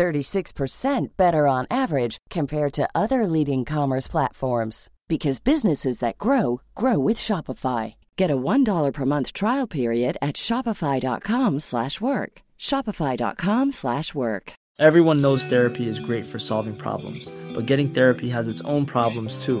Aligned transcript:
36% 0.00 1.08
better 1.18 1.46
on 1.46 1.66
average 1.70 2.16
compared 2.30 2.72
to 2.72 2.88
other 2.94 3.26
leading 3.26 3.66
commerce 3.66 4.08
platforms 4.08 4.88
because 5.08 5.40
businesses 5.40 5.98
that 5.98 6.16
grow 6.16 6.62
grow 6.74 6.98
with 6.98 7.18
Shopify. 7.18 7.94
Get 8.16 8.30
a 8.30 8.36
$1 8.36 8.92
per 8.94 9.04
month 9.04 9.34
trial 9.34 9.66
period 9.66 10.16
at 10.22 10.36
shopify.com/work. 10.36 12.32
shopify.com/work. 12.68 14.52
Everyone 14.88 15.20
knows 15.20 15.44
therapy 15.44 15.86
is 15.92 16.06
great 16.08 16.24
for 16.24 16.38
solving 16.38 16.76
problems, 16.76 17.30
but 17.54 17.66
getting 17.70 17.90
therapy 17.90 18.30
has 18.30 18.48
its 18.48 18.62
own 18.62 18.86
problems 18.86 19.44
too, 19.44 19.60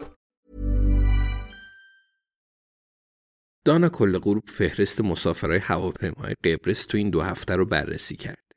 دانا 3.65 3.89
کل 3.89 4.17
غروب 4.17 4.49
فهرست 4.49 5.01
مسافرهای 5.01 5.59
هواپیمای 5.59 6.33
قبرس 6.33 6.85
تو 6.85 6.97
این 6.97 7.09
دو 7.09 7.21
هفته 7.21 7.55
رو 7.55 7.65
بررسی 7.65 8.15
کرد. 8.15 8.51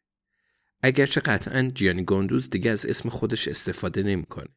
اگرچه 0.82 1.20
قطعا 1.20 1.70
جیانی 1.74 2.04
گندوز 2.04 2.50
دیگه 2.50 2.70
از 2.70 2.86
اسم 2.86 3.08
خودش 3.08 3.48
استفاده 3.48 4.02
نمی‌کنه 4.02 4.48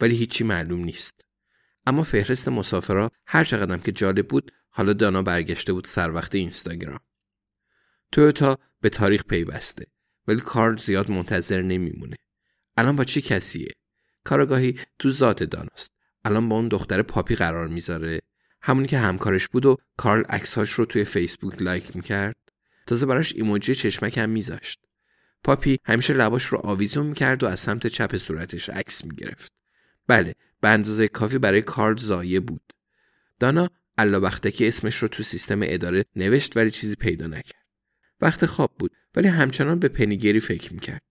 ولی 0.00 0.16
هیچی 0.16 0.44
معلوم 0.44 0.84
نیست. 0.84 1.20
اما 1.86 2.02
فهرست 2.02 2.48
مسافرها 2.48 3.10
هر 3.26 3.44
چقدرم 3.44 3.80
که 3.80 3.92
جالب 3.92 4.28
بود 4.28 4.52
حالا 4.68 4.92
دانا 4.92 5.22
برگشته 5.22 5.72
بود 5.72 5.84
سر 5.84 6.10
وقت 6.10 6.34
اینستاگرام. 6.34 7.00
تویوتا 8.12 8.58
به 8.80 8.88
تاریخ 8.88 9.24
پیوسته 9.24 9.86
ولی 10.28 10.40
کارل 10.40 10.76
زیاد 10.76 11.10
منتظر 11.10 11.62
نمیمونه. 11.62 12.16
الان 12.76 12.96
با 12.96 13.04
چه 13.04 13.20
کسیه؟ 13.20 13.72
کارگاهی 14.24 14.80
تو 14.98 15.10
ذات 15.10 15.42
داناست. 15.42 15.92
الان 16.24 16.48
با 16.48 16.56
اون 16.56 16.68
دختر 16.68 17.02
پاپی 17.02 17.34
قرار 17.34 17.68
می‌ذاره 17.68 18.20
همونی 18.62 18.88
که 18.88 18.98
همکارش 18.98 19.48
بود 19.48 19.66
و 19.66 19.76
کارل 19.96 20.24
عکسهاش 20.24 20.70
رو 20.70 20.84
توی 20.84 21.04
فیسبوک 21.04 21.62
لایک 21.62 21.96
می‌کرد. 21.96 22.36
تازه 22.86 23.06
براش 23.06 23.32
ایموجی 23.32 23.74
چشمک 23.74 24.18
هم 24.18 24.30
میذاشت. 24.30 24.80
پاپی 25.44 25.78
همیشه 25.84 26.12
لباش 26.12 26.44
رو 26.44 26.58
آویزون 26.58 27.06
می‌کرد 27.06 27.42
و 27.42 27.46
از 27.46 27.60
سمت 27.60 27.86
چپ 27.86 28.16
صورتش 28.16 28.68
عکس 28.68 29.04
می‌گرفت. 29.04 29.52
بله 30.06 30.34
به 30.60 30.68
اندازه 30.68 31.08
کافی 31.08 31.38
برای 31.38 31.62
کارل 31.62 31.96
زایه 31.96 32.40
بود. 32.40 32.72
دانا 33.38 33.68
که 34.54 34.68
اسمش 34.68 34.96
رو 34.96 35.08
تو 35.08 35.22
سیستم 35.22 35.60
اداره 35.62 36.04
نوشت 36.16 36.56
ولی 36.56 36.70
چیزی 36.70 36.94
پیدا 36.94 37.26
نکرد. 37.26 37.66
وقت 38.20 38.46
خواب 38.46 38.74
بود 38.78 38.92
ولی 39.14 39.28
همچنان 39.28 39.78
به 39.78 39.88
پنیگری 39.88 40.40
فکر 40.40 40.74
می‌کرد. 40.74 41.02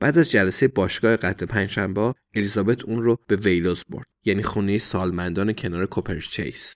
بعد 0.00 0.18
از 0.18 0.30
جلسه 0.30 0.68
باشگاه 0.68 1.16
قطع 1.16 1.46
پنجشنبه 1.46 2.14
الیزابت 2.34 2.84
اون 2.84 3.02
رو 3.02 3.18
به 3.26 3.36
ویلوز 3.36 3.84
برد 3.88 4.06
یعنی 4.24 4.42
خونه 4.42 4.78
سالمندان 4.78 5.52
کنار 5.52 5.86
کوپرچیس 5.86 6.74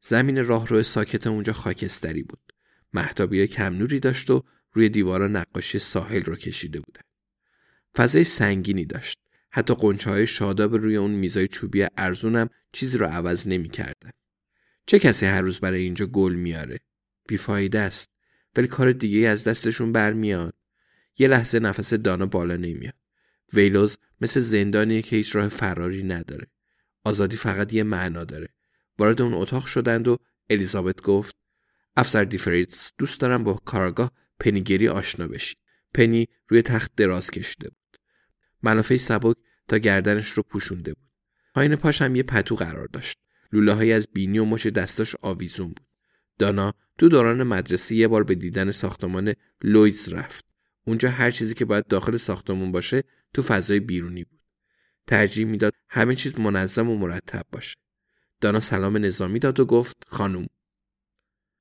زمین 0.00 0.46
راهرو 0.46 0.82
ساکت 0.82 1.26
اونجا 1.26 1.52
خاکستری 1.52 2.22
بود. 2.22 2.52
محتابی 2.92 3.46
کم 3.46 3.74
نوری 3.74 4.00
داشت 4.00 4.30
و 4.30 4.44
روی 4.72 4.88
دیوارا 4.88 5.28
نقاشی 5.28 5.78
ساحل 5.78 6.22
رو 6.22 6.36
کشیده 6.36 6.80
بودن. 6.80 7.00
فضای 7.96 8.24
سنگینی 8.24 8.84
داشت. 8.84 9.18
حتی 9.50 9.74
قنچه 9.74 10.10
های 10.10 10.26
شاداب 10.26 10.74
روی 10.74 10.96
اون 10.96 11.10
میزای 11.10 11.48
چوبی 11.48 11.86
ارزونم 11.96 12.48
چیزی 12.72 12.98
رو 12.98 13.06
عوض 13.06 13.48
نمی‌کردن. 13.48 14.10
چه 14.86 14.98
کسی 14.98 15.26
هر 15.26 15.40
روز 15.40 15.60
برای 15.60 15.82
اینجا 15.82 16.06
گل 16.06 16.34
میاره؟ 16.34 16.80
بیفایده 17.28 17.78
است. 17.78 18.10
ولی 18.56 18.66
کار 18.66 18.92
دیگه 18.92 19.28
از 19.28 19.44
دستشون 19.44 19.92
برمیاد. 19.92 20.54
یه 21.18 21.28
لحظه 21.28 21.58
نفس 21.58 21.94
دانا 21.94 22.26
بالا 22.26 22.56
نمیاد. 22.56 22.94
ویلوز 23.52 23.98
مثل 24.20 24.40
زندانیه 24.40 25.02
که 25.02 25.16
هیچ 25.16 25.36
راه 25.36 25.48
فراری 25.48 26.02
نداره. 26.02 26.46
آزادی 27.04 27.36
فقط 27.36 27.72
یه 27.72 27.82
معنا 27.82 28.24
داره. 28.24 28.48
وارد 29.00 29.22
اون 29.22 29.34
اتاق 29.34 29.66
شدند 29.66 30.08
و 30.08 30.18
الیزابت 30.50 31.02
گفت 31.02 31.36
افسر 31.96 32.24
دیفریتس 32.24 32.92
دوست 32.98 33.20
دارم 33.20 33.44
با 33.44 33.54
کارگاه 33.54 34.12
پنیگری 34.40 34.88
آشنا 34.88 35.28
بشی. 35.28 35.54
پنی 35.94 36.28
روی 36.48 36.62
تخت 36.62 36.92
دراز 36.96 37.30
کشیده 37.30 37.68
بود. 37.68 38.00
منافع 38.62 38.96
سبک 38.96 39.36
تا 39.68 39.78
گردنش 39.78 40.30
رو 40.30 40.42
پوشونده 40.42 40.94
بود. 40.94 41.10
پایین 41.54 41.76
پاش 41.76 42.02
هم 42.02 42.16
یه 42.16 42.22
پتو 42.22 42.56
قرار 42.56 42.88
داشت. 42.92 43.18
لوله 43.52 43.72
های 43.72 43.92
از 43.92 44.08
بینی 44.12 44.38
و 44.38 44.44
مش 44.44 44.66
دستاش 44.66 45.16
آویزون 45.22 45.66
بود. 45.68 45.86
دانا 46.38 46.74
تو 46.98 47.08
دوران 47.08 47.42
مدرسه 47.42 47.94
یه 47.94 48.08
بار 48.08 48.24
به 48.24 48.34
دیدن 48.34 48.70
ساختمان 48.70 49.34
لویدز 49.62 50.08
رفت. 50.08 50.44
اونجا 50.84 51.10
هر 51.10 51.30
چیزی 51.30 51.54
که 51.54 51.64
باید 51.64 51.86
داخل 51.86 52.16
ساختمان 52.16 52.72
باشه 52.72 53.04
تو 53.34 53.42
فضای 53.42 53.80
بیرونی 53.80 54.24
بود. 54.24 54.40
ترجیح 55.06 55.46
می‌داد 55.46 55.72
همه 55.88 56.16
چیز 56.16 56.38
منظم 56.38 56.90
و 56.90 56.98
مرتب 56.98 57.46
باشه. 57.52 57.76
دانا 58.40 58.60
سلام 58.60 58.96
نظامی 58.96 59.38
داد 59.38 59.60
و 59.60 59.64
گفت 59.64 59.96
خانوم 60.06 60.46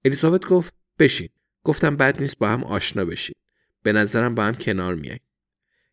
الیزابت 0.06 0.46
گفت 0.46 0.74
بشین 1.00 1.30
گفتم 1.64 1.96
بد 1.98 2.22
نیست 2.22 2.38
با 2.38 2.50
هم 2.50 2.64
آشنا 2.64 3.06
بشین 3.06 3.36
به 3.84 3.92
نظرم 3.92 4.36
با 4.36 4.44
هم 4.44 4.54
کنار 4.54 4.96
میای 4.96 5.20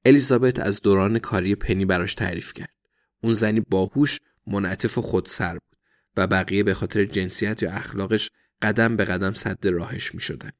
الیزابت 0.04 0.58
از 0.58 0.80
دوران 0.80 1.18
کاری 1.18 1.54
پنی 1.54 1.84
براش 1.84 2.14
تعریف 2.14 2.52
کرد 2.52 2.74
اون 3.22 3.32
زنی 3.32 3.60
باهوش 3.60 4.20
منعطف 4.46 4.98
و 4.98 5.02
خودسر 5.02 5.52
بود 5.52 5.76
و 6.16 6.26
بقیه 6.26 6.62
به 6.62 6.74
خاطر 6.74 7.04
جنسیت 7.04 7.62
یا 7.62 7.72
اخلاقش 7.72 8.30
قدم 8.62 8.96
به 8.96 9.04
قدم 9.04 9.32
صد 9.32 9.66
راهش 9.66 10.14
می 10.14 10.20
شدن. 10.20 10.50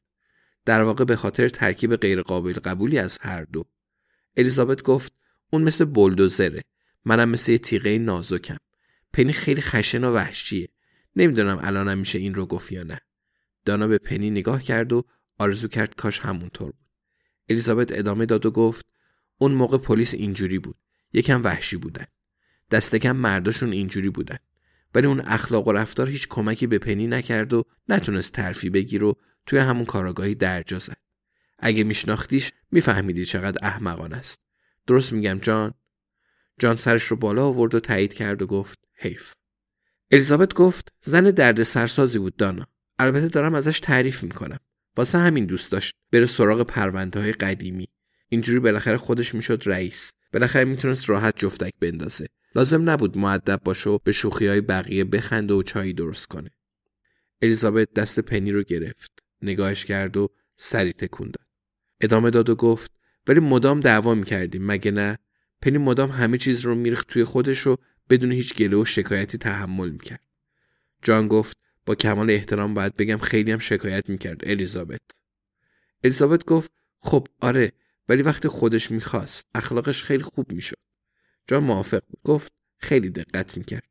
در 0.65 0.83
واقع 0.83 1.05
به 1.05 1.17
خاطر 1.17 1.49
ترکیب 1.49 1.97
غیرقابل 1.97 2.53
قبولی 2.53 2.99
از 2.99 3.19
هر 3.21 3.45
دو. 3.45 3.65
الیزابت 4.37 4.83
گفت 4.83 5.13
اون 5.51 5.63
مثل 5.63 5.85
بلدوزره. 5.85 6.65
منم 7.05 7.29
مثل 7.29 7.53
یه 7.53 7.59
تیغه 7.59 7.99
نازکم. 7.99 8.57
پنی 9.17 9.33
خیلی 9.33 9.61
خشن 9.61 10.05
و 10.05 10.13
وحشیه. 10.13 10.69
نمی‌دونم 11.17 11.59
الانم 11.63 11.99
میشه 11.99 12.19
این 12.19 12.35
رو 12.35 12.47
گفت 12.47 12.73
یا 12.73 12.83
نه. 12.83 13.01
دانا 13.65 13.89
به 13.89 13.99
پنی 13.99 14.31
نگاه 14.31 14.63
کرد 14.63 14.93
و 14.93 15.05
آرزو 15.39 15.69
کرد 15.69 15.95
کاش 15.95 16.21
همونطور 16.21 16.67
بود. 16.67 16.87
الیزابت 17.49 17.99
ادامه 17.99 18.27
داد 18.27 18.47
و 18.47 18.51
گفت 18.51 18.87
اون 19.39 19.53
موقع 19.53 19.79
پلیس 19.79 20.15
اینجوری 20.15 20.59
بود. 20.59 20.77
یکم 21.13 21.45
وحشی 21.45 21.77
بودن. 21.77 22.05
دست 22.71 22.97
کم 22.97 23.17
مرداشون 23.17 23.73
اینجوری 23.73 24.11
بودن. 24.11 24.39
ولی 24.95 25.07
اون 25.07 25.21
اخلاق 25.21 25.69
و 25.69 25.73
رفتار 25.73 26.09
هیچ 26.09 26.29
کمکی 26.29 26.67
به 26.67 26.79
پنی 26.79 27.07
نکرد 27.07 27.53
و 27.53 27.65
نتونست 27.89 28.33
ترفی 28.33 28.71
بگیر 28.71 29.05
و 29.05 29.17
توی 29.47 29.59
همون 29.59 29.85
کاراگاهی 29.85 30.35
درجا 30.35 30.79
زد. 30.79 31.01
اگه 31.59 31.85
میشناختیش 31.85 32.53
میفهمیدی 32.71 33.27
چقدر 33.27 33.59
احمقان 33.63 34.13
است. 34.13 34.41
درست 34.87 35.13
میگم 35.13 35.39
جان؟ 35.39 35.75
جان 36.59 36.75
سرش 36.75 37.03
رو 37.03 37.17
بالا 37.17 37.47
آورد 37.47 37.75
و 37.75 37.81
تایید 37.81 38.15
کرد 38.15 38.43
و 38.43 38.47
گفت 38.47 38.86
حیف. 38.97 39.33
الیزابت 40.11 40.55
گفت 40.55 40.93
زن 41.03 41.31
درد 41.31 41.63
سرسازی 41.63 42.19
بود 42.19 42.37
دانا. 42.37 42.67
البته 42.99 43.29
دارم 43.29 43.55
ازش 43.55 43.81
تعریف 43.81 44.23
می‌کنم. 44.23 44.59
واسه 44.97 45.19
همین 45.19 45.45
دوست 45.45 45.73
داشت 45.73 45.95
بره 46.13 46.27
سراغ 46.27 46.63
پرونده 46.63 47.21
های 47.21 47.33
قدیمی. 47.33 47.89
اینجوری 48.29 48.59
بالاخره 48.59 48.97
خودش 48.97 49.35
می‌شد 49.35 49.63
رئیس. 49.67 50.13
بالاخره 50.33 50.65
می‌تونست 50.65 51.11
راحت 51.11 51.35
جفتک 51.37 51.73
بندازه. 51.81 52.27
لازم 52.55 52.91
نبود 52.91 53.19
معدب 53.19 53.61
باشه 53.65 53.91
و 53.91 53.99
به 54.05 54.13
شوخی 54.13 54.47
های 54.47 54.61
بقیه 54.61 55.05
بخنده 55.05 55.55
و 55.55 55.63
چایی 55.63 55.93
درست 55.93 56.27
کنه. 56.27 56.51
الیزابت 57.43 57.93
دست 57.93 58.21
پنی 58.21 58.53
رو 58.53 58.63
گرفت. 58.63 59.13
نگاهش 59.43 59.85
کرد 59.85 60.17
و 60.17 60.29
سری 60.57 60.93
تکون 60.93 61.27
داد. 61.27 61.47
ادامه 62.01 62.31
داد 62.31 62.51
و 62.51 62.55
گفت 62.55 62.93
ولی 63.27 63.41
مدام 63.41 63.81
دعوا 63.81 64.15
می‌کردیم 64.15 64.67
مگه 64.67 64.91
نه؟ 64.91 65.19
پنی 65.63 65.79
مدام 65.79 66.11
همه 66.11 66.39
چیز 66.39 66.61
رو 66.61 66.75
میریخت 66.75 67.09
توی 67.09 67.25
خودش 67.25 67.67
و 67.67 67.77
بدون 68.11 68.33
هیچ 68.33 68.55
گله 68.55 68.77
و 68.77 68.85
شکایتی 68.85 69.39
تحمل 69.39 69.91
می‌کرد. 69.91 70.23
جان 71.03 71.29
گفت 71.29 71.57
با 71.87 71.95
کمال 71.95 72.31
احترام 72.31 72.75
باید 72.75 72.97
بگم 72.97 73.17
خیلی 73.17 73.53
هم 73.53 73.59
شکایت 73.59 74.09
می‌کرد 74.09 74.49
الیزابت. 74.49 75.01
الیزابت 76.05 76.45
گفت 76.45 76.73
خب 77.01 77.29
آره 77.41 77.73
ولی 78.09 78.23
وقتی 78.23 78.49
خودش 78.49 78.91
می‌خواست 78.91 79.47
اخلاقش 79.55 80.03
خیلی 80.03 80.23
خوب 80.23 80.53
می‌شد. 80.53 80.79
جان 81.49 81.65
موافق 81.65 82.03
گفت 82.25 82.53
خیلی 82.79 83.11
دقت 83.11 83.57
می‌کرد. 83.57 83.89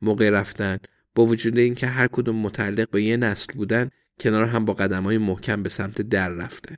موقع 0.00 0.30
رفتن 0.30 0.78
با 1.14 1.26
وجود 1.26 1.58
اینکه 1.58 1.86
هر 1.86 2.06
کدوم 2.06 2.36
متعلق 2.36 2.90
به 2.90 3.02
یه 3.02 3.16
نسل 3.16 3.52
بودن 3.52 3.90
کنار 4.20 4.44
هم 4.44 4.64
با 4.64 4.72
قدم 4.74 5.02
های 5.02 5.18
محکم 5.18 5.62
به 5.62 5.68
سمت 5.68 6.02
در 6.02 6.28
رفتن. 6.28 6.76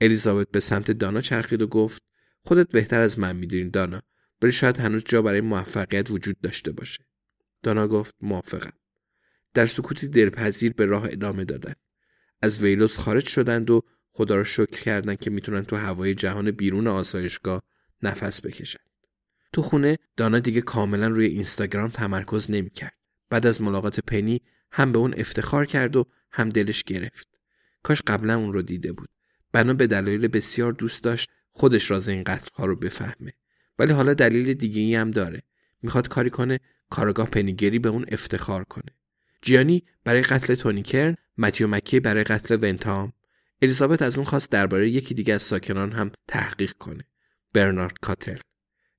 الیزابت 0.00 0.48
به 0.50 0.60
سمت 0.60 0.90
دانا 0.90 1.20
چرخید 1.20 1.62
و 1.62 1.66
گفت 1.66 2.02
خودت 2.44 2.68
بهتر 2.68 3.00
از 3.00 3.18
من 3.18 3.36
می‌دونی 3.36 3.70
دانا. 3.70 4.02
ولی 4.42 4.52
شاید 4.52 4.78
هنوز 4.78 5.02
جا 5.04 5.22
برای 5.22 5.40
موفقیت 5.40 6.10
وجود 6.10 6.40
داشته 6.40 6.72
باشه. 6.72 7.04
دانا 7.62 7.88
گفت 7.88 8.14
موافقم. 8.20 8.72
در 9.54 9.66
سکوتی 9.66 10.08
دلپذیر 10.08 10.72
به 10.72 10.86
راه 10.86 11.04
ادامه 11.10 11.44
دادن. 11.44 11.74
از 12.42 12.62
ویلوس 12.62 12.98
خارج 12.98 13.28
شدند 13.28 13.70
و 13.70 13.82
خدا 14.12 14.36
را 14.36 14.44
شکر 14.44 14.80
کردند 14.80 15.18
که 15.18 15.30
می‌تونن 15.30 15.64
تو 15.64 15.76
هوای 15.76 16.14
جهان 16.14 16.50
بیرون 16.50 16.86
آسایشگاه 16.86 17.62
نفس 18.02 18.46
بکشن 18.46 18.80
تو 19.52 19.62
خونه 19.62 19.98
دانا 20.16 20.38
دیگه 20.38 20.60
کاملا 20.60 21.08
روی 21.08 21.26
اینستاگرام 21.26 21.88
تمرکز 21.88 22.50
نمی‌کرد. 22.50 22.96
بعد 23.30 23.46
از 23.46 23.62
ملاقات 23.62 24.00
پنی 24.00 24.40
هم 24.72 24.92
به 24.92 24.98
اون 24.98 25.14
افتخار 25.16 25.66
کرد 25.66 25.96
و 25.96 26.06
هم 26.32 26.48
دلش 26.48 26.82
گرفت. 26.82 27.28
کاش 27.82 28.02
قبلا 28.02 28.36
اون 28.36 28.52
رو 28.52 28.62
دیده 28.62 28.92
بود. 28.92 29.08
بنا 29.52 29.74
به 29.74 29.86
دلایل 29.86 30.28
بسیار 30.28 30.72
دوست 30.72 31.04
داشت 31.04 31.30
خودش 31.52 31.90
راز 31.90 32.08
این 32.08 32.24
قتل 32.24 32.48
ها 32.54 32.66
رو 32.66 32.76
بفهمه. 32.76 33.32
ولی 33.82 33.92
حالا 33.92 34.14
دلیل 34.14 34.54
دیگه 34.54 34.80
ای 34.80 34.94
هم 34.94 35.10
داره. 35.10 35.42
می‌خواد 35.82 36.08
کاری 36.08 36.30
کنه 36.30 36.60
کارگاه 36.90 37.30
پنیگری 37.30 37.78
به 37.78 37.88
اون 37.88 38.04
افتخار 38.08 38.64
کنه. 38.64 38.96
جیانی 39.42 39.82
برای 40.04 40.22
قتل 40.22 40.54
تونی 40.54 40.82
کرن 40.82 41.16
متیو 41.38 41.66
مکی 41.66 42.00
برای 42.00 42.24
قتل 42.24 42.58
ونتام. 42.62 43.12
الیزابت 43.62 44.02
از 44.02 44.16
اون 44.16 44.24
خواست 44.24 44.50
درباره 44.50 44.90
یکی 44.90 45.14
دیگه 45.14 45.34
از 45.34 45.42
ساکنان 45.42 45.92
هم 45.92 46.12
تحقیق 46.28 46.72
کنه. 46.72 47.04
برنارد 47.52 47.98
کاتل. 48.00 48.38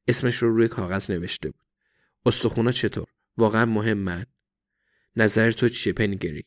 اسمش 0.07 0.38
رو 0.38 0.56
روی 0.56 0.68
کاغذ 0.68 1.12
نوشته 1.12 1.50
بود. 1.50 1.65
استخونا 2.25 2.71
چطور؟ 2.71 3.06
واقعا 3.38 3.65
مهم 3.65 4.25
نظر 5.15 5.51
تو 5.51 5.69
چیه 5.69 5.94
پنیگری؟ 5.94 6.45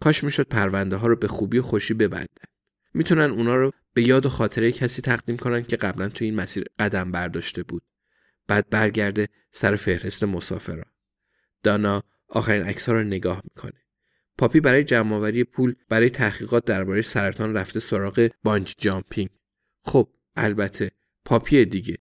کاش 0.00 0.24
می‌شد 0.24 0.48
پرونده 0.48 0.96
ها 0.96 1.06
رو 1.06 1.16
به 1.16 1.28
خوبی 1.28 1.58
و 1.58 1.62
خوشی 1.62 1.94
ببندن. 1.94 2.46
می‌تونن 2.94 3.30
اونا 3.30 3.56
رو 3.56 3.72
به 3.96 4.02
یاد 4.02 4.26
و 4.26 4.28
خاطره 4.28 4.72
کسی 4.72 5.02
تقدیم 5.02 5.36
کنن 5.36 5.62
که 5.62 5.76
قبلا 5.76 6.08
تو 6.08 6.24
این 6.24 6.34
مسیر 6.34 6.64
قدم 6.78 7.12
برداشته 7.12 7.62
بود. 7.62 7.82
بعد 8.46 8.70
برگرده 8.70 9.28
سر 9.52 9.76
فهرست 9.76 10.24
مسافران 10.24 10.90
دانا 11.62 12.02
آخرین 12.28 12.62
عکس 12.62 12.88
ها 12.88 12.94
رو 12.94 13.02
نگاه 13.02 13.42
می‌کنه. 13.44 13.84
پاپی 14.38 14.60
برای 14.60 14.84
جمعآوری 14.84 15.44
پول 15.44 15.74
برای 15.88 16.10
تحقیقات 16.10 16.64
درباره 16.64 17.02
سرطان 17.02 17.54
رفته 17.54 17.80
سراغ 17.80 18.28
بانج 18.42 18.74
جامپینگ 18.78 19.28
خب 19.82 20.08
البته 20.36 20.90
پاپی 21.24 21.64
دیگه. 21.64 21.98